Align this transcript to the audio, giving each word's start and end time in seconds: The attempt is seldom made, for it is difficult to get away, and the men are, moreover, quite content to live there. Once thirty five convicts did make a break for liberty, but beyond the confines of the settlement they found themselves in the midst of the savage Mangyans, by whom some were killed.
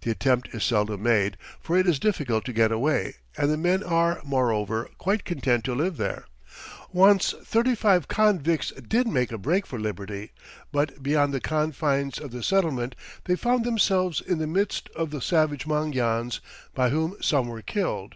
The 0.00 0.10
attempt 0.10 0.48
is 0.54 0.64
seldom 0.64 1.02
made, 1.02 1.36
for 1.60 1.76
it 1.76 1.86
is 1.86 1.98
difficult 1.98 2.46
to 2.46 2.54
get 2.54 2.72
away, 2.72 3.16
and 3.36 3.50
the 3.50 3.58
men 3.58 3.82
are, 3.84 4.18
moreover, 4.24 4.88
quite 4.96 5.26
content 5.26 5.62
to 5.64 5.74
live 5.74 5.98
there. 5.98 6.24
Once 6.90 7.34
thirty 7.44 7.74
five 7.74 8.08
convicts 8.08 8.70
did 8.70 9.06
make 9.06 9.30
a 9.30 9.36
break 9.36 9.66
for 9.66 9.78
liberty, 9.78 10.32
but 10.72 11.02
beyond 11.02 11.34
the 11.34 11.40
confines 11.40 12.18
of 12.18 12.30
the 12.30 12.42
settlement 12.42 12.94
they 13.26 13.36
found 13.36 13.66
themselves 13.66 14.22
in 14.22 14.38
the 14.38 14.46
midst 14.46 14.88
of 14.96 15.10
the 15.10 15.20
savage 15.20 15.66
Mangyans, 15.66 16.40
by 16.72 16.88
whom 16.88 17.16
some 17.20 17.48
were 17.48 17.60
killed. 17.60 18.14